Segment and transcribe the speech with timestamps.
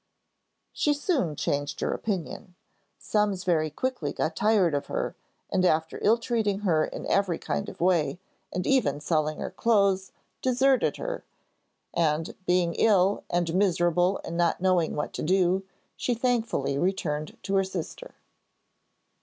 [0.73, 2.55] She soon changed her opinion.
[2.97, 5.15] Summs very quickly got tired of her;
[5.51, 8.19] and after ill treating her in every kind of way,
[8.51, 10.11] and even selling her clothes,
[10.41, 11.23] deserted her,
[11.93, 17.53] and being ill and miserable and not knowing what to do, she thankfully returned to
[17.53, 18.15] her sister.